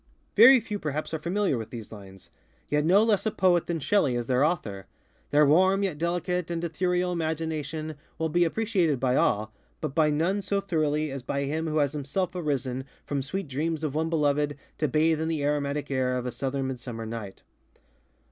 Very 0.35 0.59
few 0.59 0.79
perhaps 0.79 1.13
are 1.13 1.19
familiar 1.19 1.59
with 1.59 1.69
these 1.69 1.89
linesŌĆöyet 1.89 2.85
no 2.85 3.03
less 3.03 3.27
a 3.27 3.29
poet 3.29 3.67
than 3.67 3.79
Shelley 3.79 4.15
is 4.15 4.25
their 4.25 4.43
author. 4.43 4.87
Their 5.29 5.45
warm, 5.45 5.83
yet 5.83 5.99
delicate 5.99 6.49
and 6.49 6.63
ethereal 6.63 7.11
imagination 7.11 7.93
will 8.17 8.27
be 8.27 8.43
appreciated 8.43 8.99
by 8.99 9.15
all, 9.15 9.53
but 9.79 9.93
by 9.93 10.09
none 10.09 10.41
so 10.41 10.59
thoroughly 10.59 11.11
as 11.11 11.21
by 11.21 11.43
him 11.43 11.67
who 11.67 11.77
has 11.77 11.93
himself 11.93 12.33
arisen 12.33 12.85
from 13.05 13.21
sweet 13.21 13.47
dreams 13.47 13.83
of 13.83 13.93
one 13.93 14.09
beloved 14.09 14.57
to 14.79 14.87
bathe 14.87 15.21
in 15.21 15.27
the 15.27 15.43
aromatic 15.43 15.91
air 15.91 16.17
of 16.17 16.25
a 16.25 16.31
southern 16.31 16.65
midsummer 16.69 17.05
night. 17.05 17.43